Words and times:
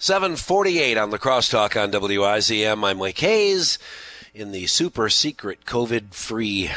748 0.00 0.96
on 0.96 1.10
the 1.10 1.18
crosstalk 1.18 1.80
on 1.80 1.90
WIZM. 1.90 2.84
I'm 2.88 2.98
Mike 2.98 3.18
Hayes 3.18 3.80
in 4.32 4.52
the 4.52 4.68
super 4.68 5.08
secret 5.08 5.64
COVID 5.64 6.14
free 6.14 6.70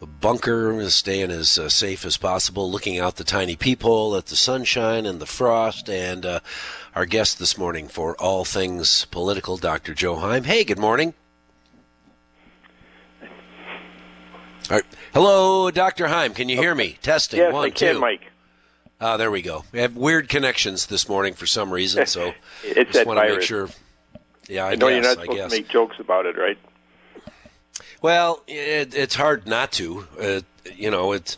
bunker, 0.00 0.88
staying 0.88 1.30
as 1.30 1.58
uh, 1.58 1.68
safe 1.68 2.06
as 2.06 2.16
possible, 2.16 2.70
looking 2.70 2.98
out 2.98 3.16
the 3.16 3.24
tiny 3.24 3.54
peephole 3.54 4.16
at 4.16 4.26
the 4.26 4.36
sunshine 4.36 5.04
and 5.04 5.20
the 5.20 5.26
frost. 5.26 5.90
And 5.90 6.24
uh, 6.24 6.40
our 6.94 7.04
guest 7.04 7.38
this 7.38 7.58
morning 7.58 7.86
for 7.86 8.16
all 8.16 8.46
things 8.46 9.04
political, 9.10 9.58
Dr. 9.58 9.92
Joe 9.92 10.16
Heim. 10.16 10.44
Hey, 10.44 10.64
good 10.64 10.78
morning. 10.78 11.12
All 14.70 14.78
right. 14.78 14.84
Hello, 15.12 15.70
Dr. 15.70 16.06
Heim. 16.06 16.32
Can 16.32 16.48
you 16.48 16.56
hear 16.56 16.74
me? 16.74 16.96
Testing. 17.02 17.40
Yes, 17.40 17.52
One, 17.52 17.66
I 17.66 17.70
can, 17.70 17.96
two. 17.96 18.00
Mike. 18.00 18.30
Ah, 19.04 19.18
there 19.18 19.30
we 19.30 19.42
go. 19.42 19.64
We 19.70 19.80
have 19.80 19.98
weird 19.98 20.30
connections 20.30 20.86
this 20.86 21.10
morning 21.10 21.34
for 21.34 21.44
some 21.44 21.70
reason, 21.70 22.06
so 22.06 22.32
It's 22.64 22.90
just 22.90 23.06
want 23.06 23.20
to 23.20 23.34
make 23.34 23.42
sure. 23.42 23.68
Yeah, 24.48 24.64
I, 24.64 24.70
I 24.70 24.74
know 24.76 24.88
guess. 24.88 24.94
you're 24.94 25.02
not 25.02 25.20
supposed 25.20 25.50
to 25.50 25.56
make 25.56 25.68
jokes 25.68 25.96
about 25.98 26.24
it, 26.24 26.38
right? 26.38 26.56
Well, 28.00 28.42
it, 28.46 28.94
it's 28.94 29.14
hard 29.14 29.46
not 29.46 29.72
to. 29.72 30.06
Uh, 30.18 30.40
you 30.74 30.90
know, 30.90 31.12
it's 31.12 31.36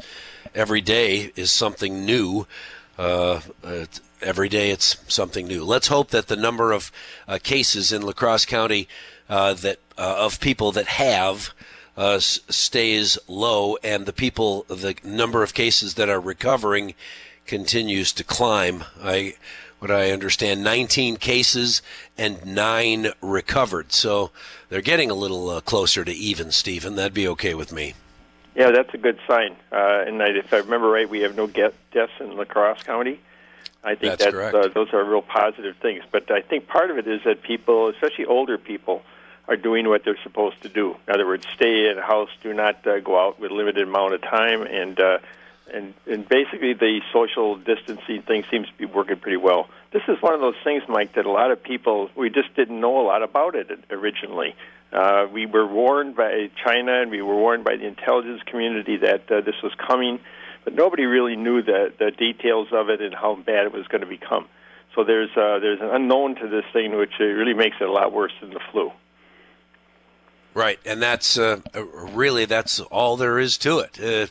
every 0.54 0.80
day 0.80 1.32
is 1.34 1.50
something 1.50 2.04
new. 2.04 2.46
Uh, 2.96 3.40
uh, 3.64 3.86
every 4.22 4.48
day 4.48 4.70
it's 4.70 4.98
something 5.12 5.48
new. 5.48 5.64
Let's 5.64 5.88
hope 5.88 6.10
that 6.10 6.28
the 6.28 6.36
number 6.36 6.70
of 6.70 6.92
uh, 7.26 7.40
cases 7.42 7.90
in 7.90 8.02
La 8.02 8.12
Crosse 8.12 8.44
County 8.44 8.86
uh, 9.28 9.54
that 9.54 9.80
uh, 9.98 10.14
of 10.18 10.38
people 10.38 10.70
that 10.70 10.86
have 10.86 11.52
uh, 11.96 12.20
stays 12.20 13.18
low, 13.26 13.76
and 13.82 14.06
the 14.06 14.12
people, 14.12 14.66
the 14.68 14.94
number 15.02 15.42
of 15.42 15.52
cases 15.52 15.94
that 15.94 16.08
are 16.08 16.20
recovering 16.20 16.94
continues 17.46 18.12
to 18.14 18.24
climb. 18.24 18.84
I, 19.02 19.34
what 19.78 19.90
I 19.90 20.10
understand, 20.10 20.64
19 20.64 21.16
cases 21.16 21.82
and 22.16 22.44
nine 22.46 23.08
recovered. 23.20 23.92
So 23.92 24.30
they're 24.68 24.80
getting 24.80 25.10
a 25.10 25.14
little 25.14 25.50
uh, 25.50 25.60
closer 25.60 26.04
to 26.04 26.12
even, 26.12 26.50
Stephen. 26.50 26.96
That'd 26.96 27.14
be 27.14 27.28
okay 27.28 27.54
with 27.54 27.72
me. 27.72 27.94
Yeah, 28.54 28.70
that's 28.70 28.92
a 28.94 28.98
good 28.98 29.18
sign. 29.28 29.54
Uh, 29.70 30.04
and 30.06 30.22
I, 30.22 30.28
if 30.28 30.52
I 30.52 30.58
remember 30.58 30.88
right, 30.88 31.08
we 31.08 31.20
have 31.20 31.36
no 31.36 31.46
get, 31.46 31.74
deaths 31.92 32.12
in 32.20 32.36
La 32.36 32.44
Crosse 32.44 32.82
County. 32.82 33.20
I 33.84 33.94
think 33.94 34.18
That's 34.18 34.32
correct. 34.32 34.54
Uh, 34.54 34.68
those 34.68 34.92
are 34.92 35.04
real 35.04 35.22
positive 35.22 35.76
things. 35.76 36.02
But 36.10 36.30
I 36.30 36.40
think 36.40 36.66
part 36.66 36.90
of 36.90 36.98
it 36.98 37.06
is 37.06 37.20
that 37.24 37.42
people, 37.42 37.88
especially 37.88 38.24
older 38.24 38.58
people, 38.58 39.02
are 39.46 39.56
doing 39.56 39.88
what 39.88 40.04
they're 40.04 40.18
supposed 40.22 40.60
to 40.62 40.68
do. 40.68 40.96
In 41.06 41.14
other 41.14 41.26
words, 41.26 41.46
stay 41.54 41.88
in 41.88 41.96
the 41.96 42.02
house, 42.02 42.30
do 42.42 42.52
not 42.52 42.84
uh, 42.86 42.98
go 43.00 43.18
out 43.20 43.38
with 43.38 43.52
limited 43.52 43.86
amount 43.86 44.14
of 44.14 44.22
time, 44.22 44.62
and 44.62 44.98
uh, 44.98 45.18
and 45.72 45.94
and 46.06 46.28
basically 46.28 46.74
the 46.74 47.00
social 47.12 47.56
distancing 47.56 48.22
thing 48.22 48.44
seems 48.50 48.68
to 48.68 48.74
be 48.74 48.84
working 48.84 49.16
pretty 49.16 49.36
well. 49.36 49.68
This 49.92 50.02
is 50.08 50.20
one 50.20 50.34
of 50.34 50.40
those 50.40 50.56
things, 50.64 50.82
Mike, 50.88 51.14
that 51.14 51.26
a 51.26 51.30
lot 51.30 51.50
of 51.50 51.62
people 51.62 52.10
we 52.14 52.30
just 52.30 52.54
didn't 52.54 52.80
know 52.80 53.00
a 53.00 53.04
lot 53.06 53.22
about 53.22 53.54
it 53.54 53.68
originally. 53.90 54.54
Uh, 54.92 55.26
we 55.32 55.46
were 55.46 55.66
warned 55.66 56.16
by 56.16 56.50
China 56.64 57.02
and 57.02 57.10
we 57.10 57.20
were 57.20 57.34
warned 57.34 57.64
by 57.64 57.76
the 57.76 57.86
intelligence 57.86 58.40
community 58.46 58.98
that 58.98 59.30
uh, 59.30 59.40
this 59.40 59.56
was 59.62 59.72
coming, 59.74 60.20
but 60.64 60.74
nobody 60.74 61.04
really 61.04 61.36
knew 61.36 61.62
the 61.62 61.92
the 61.98 62.10
details 62.10 62.68
of 62.72 62.88
it 62.88 63.00
and 63.00 63.14
how 63.14 63.34
bad 63.34 63.66
it 63.66 63.72
was 63.72 63.86
going 63.88 64.02
to 64.02 64.06
become. 64.06 64.46
So 64.94 65.04
there's 65.04 65.30
uh, 65.36 65.58
there's 65.58 65.80
an 65.80 65.90
unknown 65.90 66.36
to 66.36 66.48
this 66.48 66.64
thing, 66.72 66.96
which 66.96 67.12
uh, 67.20 67.24
really 67.24 67.54
makes 67.54 67.76
it 67.80 67.88
a 67.88 67.92
lot 67.92 68.12
worse 68.12 68.32
than 68.40 68.50
the 68.50 68.60
flu. 68.72 68.92
Right, 70.54 70.80
and 70.86 71.02
that's 71.02 71.36
uh, 71.36 71.60
uh, 71.74 71.84
really 71.84 72.46
that's 72.46 72.80
all 72.80 73.18
there 73.18 73.38
is 73.38 73.58
to 73.58 73.80
it. 73.80 74.30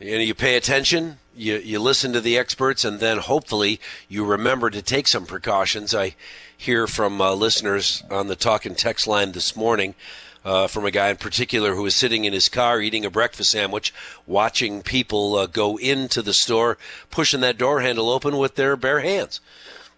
You 0.00 0.14
know, 0.14 0.20
you 0.20 0.34
pay 0.34 0.56
attention, 0.56 1.18
you 1.34 1.56
you 1.56 1.80
listen 1.80 2.12
to 2.12 2.20
the 2.20 2.38
experts, 2.38 2.84
and 2.84 3.00
then 3.00 3.18
hopefully 3.18 3.80
you 4.08 4.24
remember 4.24 4.70
to 4.70 4.80
take 4.80 5.08
some 5.08 5.26
precautions. 5.26 5.92
I 5.92 6.14
hear 6.56 6.86
from 6.86 7.20
uh, 7.20 7.34
listeners 7.34 8.04
on 8.08 8.28
the 8.28 8.36
talk 8.36 8.64
and 8.64 8.78
text 8.78 9.08
line 9.08 9.32
this 9.32 9.56
morning. 9.56 9.96
Uh, 10.44 10.68
from 10.68 10.86
a 10.86 10.90
guy 10.92 11.08
in 11.08 11.16
particular 11.16 11.74
who 11.74 11.82
was 11.82 11.96
sitting 11.96 12.24
in 12.24 12.32
his 12.32 12.48
car 12.48 12.80
eating 12.80 13.04
a 13.04 13.10
breakfast 13.10 13.50
sandwich, 13.50 13.92
watching 14.24 14.82
people 14.82 15.34
uh, 15.34 15.46
go 15.46 15.76
into 15.78 16.22
the 16.22 16.32
store, 16.32 16.78
pushing 17.10 17.40
that 17.40 17.58
door 17.58 17.80
handle 17.80 18.08
open 18.08 18.38
with 18.38 18.54
their 18.54 18.76
bare 18.76 19.00
hands. 19.00 19.40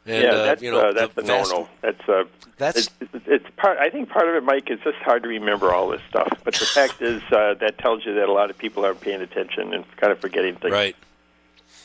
And, 0.07 0.23
yeah, 0.23 0.31
uh, 0.31 0.45
that's 0.45 0.63
you 0.63 0.71
know, 0.71 0.81
uh, 0.81 0.93
that's 0.93 1.15
the 1.15 1.23
a 1.23 1.25
no-no. 1.25 1.69
That's 1.83 2.09
uh, 2.09 2.25
That's- 2.57 2.89
it's, 3.01 3.27
it's 3.27 3.47
part. 3.57 3.79
I 3.79 3.91
think 3.91 4.09
part 4.09 4.29
of 4.29 4.35
it, 4.35 4.43
Mike, 4.43 4.71
is 4.71 4.81
just 4.83 4.97
hard 4.99 5.23
to 5.25 5.29
remember 5.29 5.75
all 5.75 5.89
this 5.89 6.01
stuff. 6.09 6.29
But 6.43 6.55
the 6.55 6.65
fact 6.65 7.01
is, 7.03 7.23
uh, 7.31 7.55
that 7.61 7.79
tells 7.79 8.05
you 8.07 8.15
that 8.15 8.29
a 8.29 8.33
lot 8.33 8.51
of 8.51 8.57
people 8.57 8.85
aren't 8.85 9.01
paying 9.01 9.21
attention 9.21 9.75
and 9.75 9.85
kind 9.97 10.13
of 10.13 10.21
forgetting 10.21 10.57
things. 10.57 10.73
Right. 10.73 10.97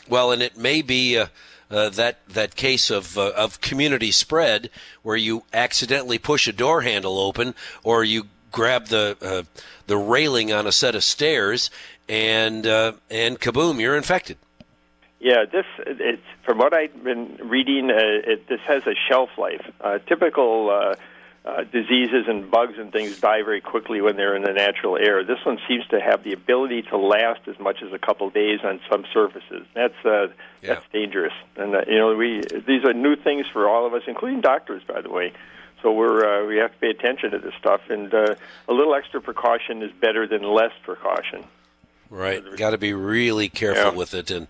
Well, 0.07 0.31
and 0.31 0.41
it 0.41 0.55
may 0.55 0.81
be 0.81 1.17
uh, 1.17 1.27
uh, 1.69 1.89
that 1.89 2.25
that 2.29 2.55
case 2.55 2.89
of 2.89 3.17
uh, 3.17 3.31
of 3.35 3.59
community 3.61 4.11
spread 4.11 4.69
where 5.03 5.17
you 5.17 5.43
accidentally 5.53 6.17
push 6.17 6.47
a 6.47 6.53
door 6.53 6.81
handle 6.81 7.19
open, 7.19 7.53
or 7.83 8.03
you 8.03 8.27
grab 8.51 8.87
the 8.87 9.17
uh, 9.21 9.61
the 9.87 9.97
railing 9.97 10.53
on 10.53 10.67
a 10.67 10.71
set 10.71 10.95
of 10.95 11.03
stairs, 11.03 11.69
and 12.07 12.65
uh, 12.67 12.93
and 13.09 13.39
kaboom, 13.39 13.79
you're 13.79 13.97
infected. 13.97 14.37
Yeah, 15.19 15.45
this 15.51 15.65
it's 15.79 16.21
from 16.43 16.57
what 16.57 16.73
I've 16.73 17.03
been 17.03 17.37
reading. 17.43 17.89
Uh, 17.89 17.95
it, 17.97 18.47
this 18.47 18.59
has 18.67 18.85
a 18.85 18.93
shelf 19.09 19.29
life. 19.37 19.65
Uh, 19.79 19.99
typical 19.99 20.69
uh, 20.69 20.95
uh, 21.47 21.63
diseases 21.63 22.25
and 22.27 22.51
bugs 22.51 22.73
and 22.77 22.91
things 22.91 23.19
die 23.21 23.41
very 23.43 23.61
quickly 23.61 24.01
when 24.01 24.17
they're 24.17 24.35
in 24.35 24.43
the 24.43 24.51
natural 24.51 24.97
air. 24.97 25.23
This 25.23 25.39
one 25.45 25.57
seems 25.67 25.87
to 25.87 26.01
have 26.01 26.23
the 26.23 26.33
ability 26.33 26.81
to 26.83 26.97
last 26.97 27.41
as 27.47 27.57
much 27.59 27.81
as 27.81 27.93
a 27.93 27.97
couple 27.99 28.29
days 28.29 28.59
on 28.63 28.81
some 28.91 29.05
surfaces. 29.13 29.65
That's 29.73 29.93
uh, 30.05 30.27
Yeah. 30.61 30.75
that's 30.75 30.85
dangerous. 30.91 31.33
And 31.55 31.75
uh, 31.75 31.81
you 31.87 31.97
know, 31.97 32.13
we 32.15 32.41
these 32.67 32.83
are 32.83 32.93
new 32.93 33.15
things 33.15 33.45
for 33.51 33.69
all 33.69 33.85
of 33.87 33.93
us, 33.93 34.03
including 34.07 34.41
doctors, 34.41 34.83
by 34.83 35.01
the 35.01 35.09
way. 35.09 35.31
So 35.81 35.93
we're 35.93 36.43
uh, 36.43 36.45
we 36.45 36.57
have 36.57 36.73
to 36.73 36.77
pay 36.79 36.89
attention 36.89 37.31
to 37.31 37.39
this 37.39 37.53
stuff, 37.57 37.81
and 37.89 38.13
uh, 38.13 38.35
a 38.67 38.73
little 38.73 38.93
extra 38.95 39.21
precaution 39.21 39.81
is 39.81 39.91
better 39.93 40.27
than 40.27 40.43
less 40.43 40.71
precaution. 40.83 41.45
Right. 42.09 42.43
Got 42.57 42.71
to 42.71 42.77
be 42.77 42.93
really 42.93 43.49
careful 43.49 43.91
Yeah. 43.91 43.97
with 43.97 44.13
it. 44.13 44.29
And 44.29 44.47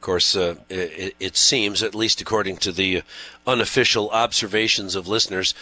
of 0.00 0.04
course, 0.04 0.34
uh, 0.34 0.54
it, 0.70 1.14
it 1.20 1.36
seems, 1.36 1.82
at 1.82 1.94
least 1.94 2.22
according 2.22 2.56
to 2.56 2.72
the 2.72 3.02
unofficial 3.46 4.08
observations 4.12 4.94
of 4.94 5.06
listeners, 5.06 5.52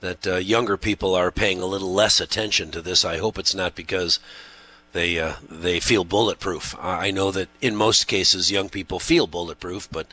that 0.00 0.26
uh, 0.26 0.36
younger 0.36 0.76
people 0.76 1.14
are 1.14 1.30
paying 1.30 1.62
a 1.62 1.66
little 1.66 1.94
less 1.94 2.20
attention 2.20 2.70
to 2.72 2.82
this. 2.82 3.06
I 3.06 3.16
hope 3.16 3.38
it's 3.38 3.54
not 3.54 3.74
because 3.74 4.20
they 4.92 5.18
uh, 5.18 5.36
they 5.48 5.80
feel 5.80 6.04
bulletproof. 6.04 6.74
I 6.78 7.10
know 7.10 7.30
that 7.30 7.48
in 7.62 7.74
most 7.74 8.06
cases, 8.06 8.50
young 8.52 8.68
people 8.68 8.98
feel 9.00 9.26
bulletproof, 9.26 9.88
but 9.90 10.06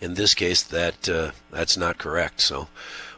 in 0.00 0.14
this 0.14 0.32
case, 0.32 0.62
that 0.62 1.06
uh, 1.06 1.32
that's 1.50 1.76
not 1.76 1.98
correct. 1.98 2.40
So. 2.40 2.68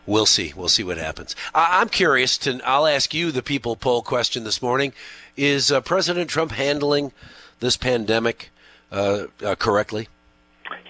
We'll 0.07 0.27
see. 0.27 0.53
We'll 0.57 0.69
see 0.69 0.83
what 0.83 0.97
happens. 0.99 1.37
I- 1.55 1.81
I'm 1.81 1.89
curious 1.89 2.37
to. 2.39 2.61
I'll 2.65 2.87
ask 2.87 3.15
you 3.15 3.31
the 3.31 3.43
people 3.43 3.77
poll 3.77 4.03
question 4.03 4.43
this 4.43 4.61
morning: 4.61 4.93
Is 5.37 5.71
uh, 5.71 5.83
President 5.83 6.29
Trump 6.29 6.51
handling 6.53 7.13
this 7.61 7.77
pandemic 7.77 8.51
uh, 8.91 9.27
uh, 9.45 9.55
correctly? 9.57 10.09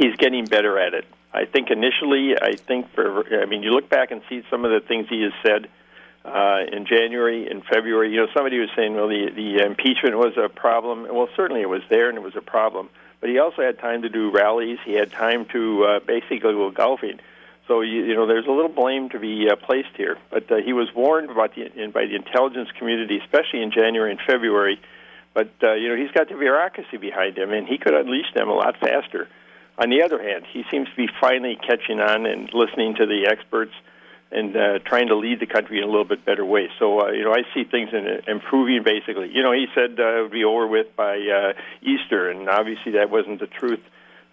he's 0.01 0.17
getting 0.17 0.45
better 0.47 0.79
at 0.79 0.95
it. 0.95 1.05
I 1.33 1.45
think 1.45 1.71
initially, 1.71 2.35
I 2.41 2.57
think 2.57 2.93
for, 2.95 3.43
I 3.43 3.47
mean, 3.47 3.63
you 3.63 3.71
look 3.71 3.89
back 3.89 4.11
and 4.11 4.23
see 4.29 4.43
some 4.51 4.65
of 4.65 4.71
the 4.73 4.81
things 4.81 5.07
he 5.09 5.23
has 5.23 5.33
said 5.45 5.69
uh, 6.25 6.59
in 6.73 6.87
January 6.87 7.49
and 7.49 7.65
February. 7.65 8.11
You 8.11 8.17
know, 8.19 8.27
somebody 8.35 8.59
was 8.59 8.69
saying, 8.75 8.95
well, 8.95 9.09
the 9.09 9.31
the 9.31 9.65
impeachment 9.65 10.17
was 10.17 10.37
a 10.37 10.49
problem. 10.49 11.07
Well, 11.11 11.29
certainly 11.37 11.63
it 11.63 11.69
was 11.69 11.83
there 11.89 12.09
and 12.09 12.19
it 12.19 12.25
was 12.25 12.37
a 12.37 12.41
problem. 12.41 12.89
But 13.21 13.31
he 13.31 13.39
also 13.39 13.63
had 13.63 13.79
time 13.79 14.03
to 14.03 14.09
do 14.09 14.31
rallies. 14.31 14.79
He 14.85 14.95
had 14.95 15.13
time 15.13 15.45
to 15.53 15.85
uh, 15.85 16.01
basically 16.01 16.39
go 16.39 16.71
golfing. 16.71 17.21
So 17.69 17.83
you, 17.83 18.05
you 18.05 18.15
know, 18.15 18.27
there's 18.27 18.47
a 18.47 18.51
little 18.51 18.73
blame 18.73 19.11
to 19.11 19.21
be 19.21 19.49
uh, 19.49 19.55
placed 19.55 19.95
here. 19.97 20.19
But 20.31 20.51
uh, 20.51 20.57
he 20.57 20.73
was 20.73 20.89
warned 20.95 21.31
about 21.31 21.55
the 21.55 21.71
in, 21.81 21.93
by 21.93 22.07
the 22.07 22.17
intelligence 22.17 22.71
community, 22.77 23.21
especially 23.23 23.63
in 23.63 23.71
January 23.71 24.11
and 24.11 24.21
February. 24.27 24.81
But 25.35 25.51
uh, 25.63 25.75
you 25.75 25.89
know, 25.89 25.97
he's 25.97 26.11
got 26.13 26.29
the 26.29 26.35
bureaucracy 26.35 26.97
behind 26.97 27.39
him, 27.39 27.53
and 27.53 27.67
he 27.67 27.79
could 27.79 27.95
unleash 27.95 28.33
them 28.35 28.49
a 28.49 28.55
lot 28.55 28.77
faster. 28.79 29.29
On 29.79 29.89
the 29.89 30.03
other 30.03 30.23
hand, 30.23 30.45
he 30.53 30.65
seems 30.71 30.89
to 30.89 30.97
be 30.97 31.09
finally 31.21 31.57
catching 31.57 32.01
on 32.01 32.27
and 32.27 32.51
listening 32.53 32.97
to 32.97 33.07
the 33.07 33.29
experts 33.31 33.73
and 34.33 34.57
uh, 34.57 34.79
trying 34.81 35.09
to 35.09 35.17
lead 35.17 35.41
the 35.41 35.47
country 35.47 35.79
in 35.79 35.85
a 35.85 35.87
little 35.87 36.05
bit 36.05 36.25
better 36.25 36.45
way. 36.45 36.69
So, 36.79 37.01
uh, 37.01 37.11
you 37.11 37.25
know, 37.25 37.33
I 37.33 37.43
see 37.55 37.65
things 37.65 37.91
in, 37.93 38.23
improving 38.29 38.83
basically. 38.85 39.31
You 39.33 39.43
know, 39.43 39.53
he 39.53 39.67
said 39.75 39.99
uh, 39.99 40.19
it 40.19 40.23
would 40.23 40.31
be 40.33 40.45
over 40.45 40.67
with 40.67 40.95
by 40.97 41.19
uh, 41.19 41.53
Easter, 41.83 42.31
and 42.31 42.49
obviously 42.49 42.93
that 42.93 43.11
wasn't 43.11 43.41
the 43.41 43.47
truth. 43.47 43.81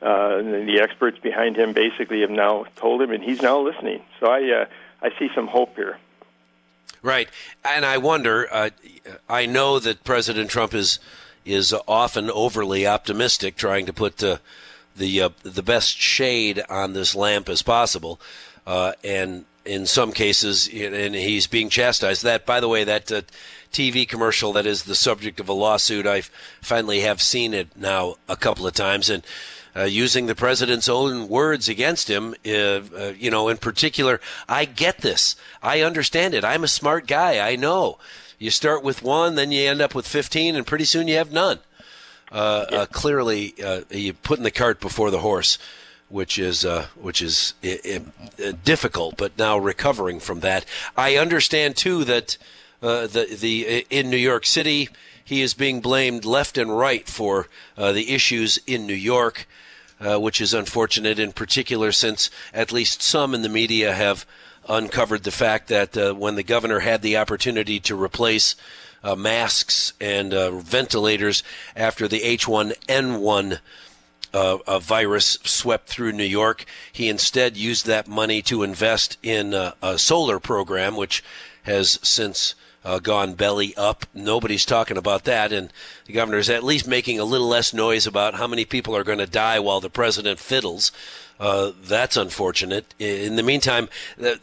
Uh, 0.02 0.42
the 0.44 0.80
experts 0.84 1.18
behind 1.18 1.56
him 1.56 1.74
basically 1.74 2.22
have 2.22 2.30
now 2.30 2.66
told 2.76 3.02
him, 3.02 3.12
and 3.12 3.24
he's 3.24 3.42
now 3.42 3.60
listening. 3.60 4.04
So 4.20 4.28
I, 4.28 4.62
uh, 4.62 4.66
I 5.02 5.10
see 5.18 5.30
some 5.34 5.48
hope 5.48 5.76
here. 5.76 5.98
Right, 7.02 7.30
and 7.64 7.86
I 7.86 7.98
wonder. 7.98 8.48
Uh, 8.52 8.70
I 9.30 9.46
know 9.46 9.80
that 9.80 10.04
President 10.04 10.50
Trump 10.50 10.74
is 10.74 11.00
is 11.46 11.74
often 11.88 12.30
overly 12.30 12.86
optimistic, 12.86 13.56
trying 13.56 13.86
to 13.86 13.94
put 13.94 14.22
uh, 14.24 14.38
the 14.96 15.22
uh, 15.22 15.30
the 15.44 15.64
best 15.64 15.98
shade 15.98 16.64
on 16.70 16.94
this 16.94 17.16
lamp 17.16 17.50
as 17.50 17.62
possible, 17.62 18.20
uh, 18.66 18.94
and 19.04 19.46
in 19.64 19.86
some 19.86 20.12
cases, 20.12 20.68
and 20.68 21.14
he's 21.14 21.46
being 21.46 21.70
chastised. 21.70 22.24
That, 22.24 22.46
by 22.46 22.60
the 22.60 22.68
way, 22.68 22.84
that 22.84 23.12
uh, 23.12 23.22
TV 23.78 24.10
commercial 24.10 24.54
that 24.54 24.66
is 24.66 24.84
the 24.84 24.96
subject 24.96 25.40
of 25.40 25.48
a 25.48 25.54
lawsuit, 25.54 26.08
I 26.08 26.22
finally 26.62 27.02
have 27.02 27.22
seen 27.22 27.54
it 27.54 27.78
now 27.78 28.16
a 28.28 28.36
couple 28.36 28.66
of 28.66 28.74
times, 28.74 29.08
and 29.08 29.24
uh, 29.76 29.84
using 29.84 30.26
the 30.26 30.34
president's 30.34 30.90
own 30.90 31.28
words 31.28 31.70
against 31.70 32.10
him. 32.10 32.34
Uh, 32.44 32.50
uh, 32.52 33.14
you 33.16 33.30
know, 33.30 33.50
in 33.50 33.58
particular, 33.58 34.20
I 34.50 34.66
get 34.66 35.00
this. 35.00 35.36
I 35.62 35.82
understand 35.82 36.34
it. 36.34 36.44
I'm 36.44 36.64
a 36.64 36.68
smart 36.68 37.06
guy. 37.06 37.48
I 37.48 37.56
know. 37.56 38.00
You 38.40 38.50
start 38.50 38.84
with 38.84 39.04
one, 39.04 39.36
then 39.36 39.52
you 39.52 39.70
end 39.70 39.82
up 39.82 39.94
with 39.94 40.08
15, 40.08 40.56
and 40.56 40.66
pretty 40.66 40.86
soon 40.86 41.08
you 41.08 41.18
have 41.18 41.32
none. 41.32 41.60
Uh, 42.32 42.66
yeah. 42.72 42.86
clearly, 42.88 43.54
you're 43.92 44.14
putting 44.16 44.44
the 44.44 44.50
cart 44.50 44.80
before 44.80 45.12
the 45.12 45.20
horse 45.20 45.60
which 46.10 46.40
is 46.40 46.64
uh, 46.64 46.86
which 46.96 47.22
is 47.22 47.54
difficult, 48.64 49.18
but 49.18 49.38
now 49.38 49.58
recovering 49.58 50.22
from 50.22 50.40
that. 50.40 50.64
I 50.96 51.18
understand 51.18 51.76
too 51.76 52.06
that 52.06 52.38
uh, 52.82 53.08
the 53.08 53.26
the 53.40 53.86
in 53.90 54.10
New 54.10 54.18
York 54.18 54.46
City 54.46 54.90
he 55.28 55.42
is 55.42 55.54
being 55.54 55.82
blamed 55.82 56.24
left 56.24 56.58
and 56.58 56.78
right 56.78 57.06
for 57.06 57.50
uh, 57.78 57.92
the 57.92 58.14
issues 58.14 58.60
in 58.66 58.88
New 58.88 58.94
York, 58.94 59.46
uh, 60.00 60.18
which 60.18 60.40
is 60.40 60.54
unfortunate 60.54 61.20
in 61.20 61.34
particular 61.34 61.92
since 61.92 62.30
at 62.54 62.72
least 62.72 63.02
some 63.02 63.36
in 63.36 63.42
the 63.42 63.50
media 63.50 63.92
have 63.92 64.26
uncovered 64.70 65.24
the 65.24 65.32
fact 65.32 65.68
that 65.68 65.98
uh, 65.98 66.14
when 66.14 66.36
the 66.36 66.44
governor 66.44 66.80
had 66.80 67.02
the 67.02 67.18
opportunity 67.18 67.78
to 67.78 68.02
replace 68.02 68.56
uh, 69.04 69.18
masks 69.18 69.92
and 70.00 70.34
uh, 70.34 70.52
ventilators 70.52 71.44
after 71.76 72.08
the 72.08 72.22
H1N1 72.22 73.60
uh, 74.34 74.80
virus 74.80 75.38
swept 75.44 75.90
through 75.90 76.12
New 76.12 76.24
York. 76.24 76.66
He 76.92 77.10
instead 77.10 77.58
used 77.58 77.86
that 77.86 78.08
money 78.08 78.42
to 78.44 78.64
invest 78.64 79.18
in 79.24 79.54
uh, 79.54 79.74
a 79.82 79.98
solar 79.98 80.40
program, 80.40 80.96
which 80.96 81.24
has 81.68 82.00
since 82.02 82.56
uh, 82.84 83.00
gone 83.00 83.34
belly 83.34 83.76
up. 83.76 84.06
Nobody's 84.14 84.66
talking 84.66 84.98
about 84.98 85.26
that, 85.26 85.52
and 85.52 85.72
the 86.06 86.14
governor 86.14 86.38
is 86.38 86.50
at 86.50 86.64
least 86.64 86.88
making 86.88 87.20
a 87.20 87.26
little 87.26 87.48
less 87.48 87.74
noise 87.74 88.08
about 88.08 88.36
how 88.36 88.48
many 88.48 88.66
people 88.66 88.96
are 88.96 89.04
going 89.04 89.18
to 89.20 89.28
die 89.28 89.60
while 89.60 89.82
the 89.82 89.90
president 89.90 90.40
fiddles. 90.40 90.92
Uh, 91.40 91.72
that's 91.84 92.18
unfortunate. 92.18 92.96
In 92.98 93.36
the 93.36 93.44
meantime, 93.44 93.90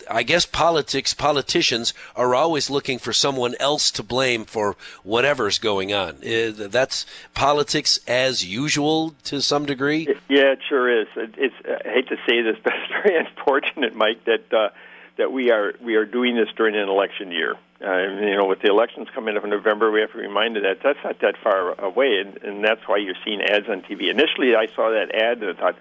I 0.08 0.22
guess 0.22 0.46
politics, 0.46 1.12
politicians 1.12 1.92
are 2.14 2.36
always 2.36 2.70
looking 2.70 2.98
for 3.00 3.12
someone 3.12 3.54
else 3.58 3.90
to 3.92 4.04
blame 4.04 4.44
for 4.44 4.76
whatever's 5.02 5.58
going 5.58 5.92
on. 5.92 6.16
Uh, 6.24 6.68
that's 6.68 7.04
politics 7.34 7.98
as 8.06 8.44
usual 8.44 9.14
to 9.24 9.40
some 9.40 9.66
degree. 9.66 10.06
Yeah, 10.28 10.52
it 10.52 10.60
sure 10.68 11.00
is. 11.00 11.08
It's, 11.16 11.54
I 11.64 11.88
hate 11.88 12.08
to 12.08 12.16
say 12.28 12.42
this, 12.42 12.58
but 12.62 12.74
it's 12.74 12.92
very 12.92 13.18
unfortunate, 13.26 13.96
Mike, 13.96 14.24
that 14.26 14.52
uh, 14.52 14.68
that 15.16 15.32
we 15.32 15.50
are 15.50 15.74
we 15.82 15.94
are 15.94 16.04
doing 16.04 16.36
this 16.36 16.48
during 16.56 16.74
an 16.74 16.88
election 16.88 17.30
year. 17.30 17.54
Uh, 17.80 17.98
you 17.98 18.36
know, 18.36 18.46
with 18.46 18.60
the 18.60 18.68
elections 18.68 19.08
coming 19.14 19.36
up 19.36 19.44
in 19.44 19.50
November, 19.50 19.90
we 19.90 20.00
have 20.00 20.12
to 20.12 20.18
remind 20.18 20.56
them 20.56 20.62
that 20.62 20.78
that's 20.82 20.98
not 21.04 21.20
that 21.20 21.36
far 21.42 21.78
away, 21.80 22.18
and, 22.18 22.42
and 22.42 22.64
that's 22.64 22.80
why 22.86 22.96
you're 22.96 23.16
seeing 23.24 23.42
ads 23.42 23.68
on 23.68 23.82
TV. 23.82 24.10
Initially, 24.10 24.54
I 24.54 24.66
saw 24.74 24.90
that 24.90 25.14
ad 25.14 25.42
and 25.42 25.56
I 25.56 25.60
thought, 25.60 25.76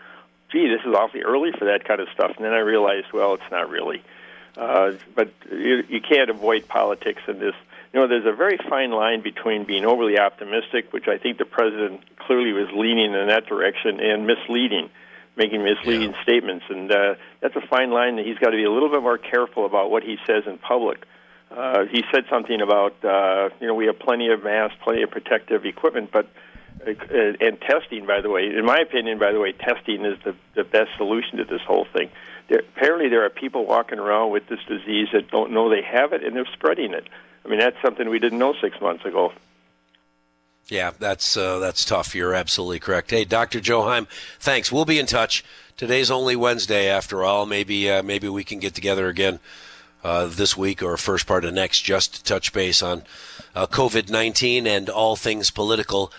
"Gee, 0.51 0.67
this 0.67 0.81
is 0.85 0.93
awfully 0.93 1.23
early 1.23 1.51
for 1.51 1.65
that 1.65 1.85
kind 1.85 2.01
of 2.01 2.09
stuff." 2.13 2.33
And 2.35 2.45
then 2.45 2.53
I 2.53 2.59
realized, 2.59 3.07
well, 3.13 3.33
it's 3.35 3.51
not 3.51 3.69
really. 3.69 4.03
Uh, 4.55 4.93
but 5.15 5.31
you, 5.51 5.83
you 5.89 6.01
can't 6.01 6.29
avoid 6.29 6.67
politics 6.67 7.21
in 7.27 7.39
this. 7.39 7.55
You 7.91 7.99
know, 7.99 8.07
there's 8.07 8.25
a 8.25 8.35
very 8.35 8.57
fine 8.57 8.91
line 8.91 9.21
between 9.21 9.65
being 9.65 9.85
overly 9.85 10.19
optimistic, 10.19 10.93
which 10.93 11.07
I 11.07 11.17
think 11.17 11.37
the 11.37 11.45
president 11.45 12.01
clearly 12.17 12.51
was 12.51 12.69
leaning 12.71 13.13
in 13.13 13.27
that 13.27 13.47
direction, 13.47 13.99
and 13.99 14.27
misleading 14.27 14.89
making 15.35 15.63
misleading 15.63 16.11
yeah. 16.11 16.23
statements, 16.23 16.65
and 16.69 16.91
uh, 16.91 17.15
that's 17.41 17.55
a 17.55 17.67
fine 17.67 17.91
line 17.91 18.17
that 18.17 18.25
he's 18.25 18.37
got 18.37 18.51
to 18.51 18.57
be 18.57 18.63
a 18.63 18.71
little 18.71 18.89
bit 18.89 19.01
more 19.01 19.17
careful 19.17 19.65
about 19.65 19.89
what 19.89 20.03
he 20.03 20.17
says 20.27 20.43
in 20.45 20.57
public. 20.57 21.05
Uh, 21.49 21.85
he 21.85 22.03
said 22.11 22.25
something 22.29 22.61
about 22.61 22.93
uh, 23.03 23.49
you 23.59 23.67
know 23.67 23.75
we 23.75 23.85
have 23.85 23.99
plenty 23.99 24.29
of 24.29 24.43
masks, 24.43 24.77
plenty 24.83 25.03
of 25.03 25.11
protective 25.11 25.65
equipment, 25.65 26.09
but 26.11 26.27
uh, 26.85 26.91
and 27.39 27.59
testing. 27.61 28.05
By 28.05 28.21
the 28.21 28.29
way, 28.29 28.47
in 28.47 28.65
my 28.65 28.77
opinion, 28.77 29.19
by 29.19 29.31
the 29.31 29.39
way, 29.39 29.51
testing 29.51 30.05
is 30.05 30.17
the 30.23 30.35
the 30.55 30.63
best 30.63 30.89
solution 30.97 31.37
to 31.37 31.45
this 31.45 31.61
whole 31.61 31.85
thing. 31.93 32.09
There, 32.49 32.59
apparently, 32.59 33.09
there 33.09 33.25
are 33.25 33.29
people 33.29 33.65
walking 33.65 33.99
around 33.99 34.31
with 34.31 34.47
this 34.47 34.59
disease 34.67 35.09
that 35.13 35.29
don't 35.29 35.51
know 35.51 35.69
they 35.69 35.83
have 35.83 36.13
it, 36.13 36.23
and 36.23 36.35
they're 36.35 36.49
spreading 36.53 36.93
it. 36.93 37.07
I 37.45 37.49
mean, 37.49 37.59
that's 37.59 37.77
something 37.83 38.09
we 38.09 38.19
didn't 38.19 38.39
know 38.39 38.53
six 38.61 38.79
months 38.81 39.05
ago. 39.05 39.33
Yeah, 40.69 40.91
that's 40.97 41.35
uh, 41.35 41.59
that's 41.59 41.83
tough. 41.83 42.15
You're 42.15 42.33
absolutely 42.33 42.79
correct. 42.79 43.11
Hey, 43.11 43.25
Dr. 43.25 43.59
Joe 43.59 43.83
Heim, 43.83 44.07
thanks. 44.39 44.71
We'll 44.71 44.85
be 44.85 44.99
in 44.99 45.05
touch. 45.05 45.43
Today's 45.75 46.09
only 46.09 46.35
Wednesday, 46.35 46.87
after 46.87 47.23
all. 47.23 47.45
Maybe 47.45 47.89
uh, 47.89 48.01
maybe 48.01 48.29
we 48.29 48.45
can 48.45 48.59
get 48.59 48.73
together 48.73 49.09
again 49.09 49.39
uh, 50.05 50.27
this 50.27 50.55
week 50.55 50.81
or 50.81 50.95
first 50.95 51.27
part 51.27 51.43
of 51.43 51.53
next, 51.53 51.81
just 51.81 52.15
to 52.15 52.23
touch 52.23 52.53
base 52.53 52.81
on 52.81 53.03
uh, 53.55 53.67
COVID 53.67 54.09
19 54.09 54.65
and 54.65 54.89
all 54.89 55.17
things 55.17 55.51
political. 55.51 56.13